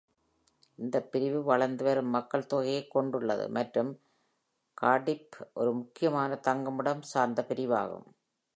இந்த 0.79 0.99
பிரிவு 1.11 1.43
வளர்ந்து 1.43 1.83
வரும் 1.83 2.15
மக்கள்தொகையைக் 2.15 2.91
கொண்டுள்ளது 2.91 3.49
மற்றும் 3.49 3.91
கார்டிஃப் 4.77 5.37
ஒரு 5.53 5.73
முக்கியமான 5.73 6.39
'தங்குமிடம்' 6.43 7.05
சார்ந்த 7.11 7.43
பிரிவாகும். 7.45 8.07